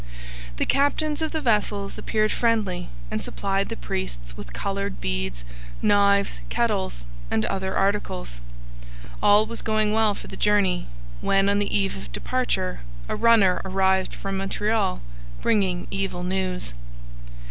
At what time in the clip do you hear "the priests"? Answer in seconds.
3.69-4.35